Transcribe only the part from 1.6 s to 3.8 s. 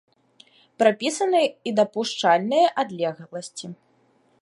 і дапушчальныя адлегласці.